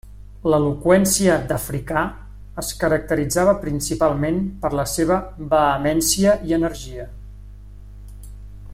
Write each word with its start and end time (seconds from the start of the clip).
L'eloqüència 0.51 1.35
d'Africà 1.51 2.01
es 2.63 2.71
caracteritzava 2.85 3.53
principalment 3.67 4.41
per 4.65 4.73
la 4.81 4.89
seva 4.95 5.21
vehemència 5.55 6.37
i 6.53 6.61
energia. 6.61 7.09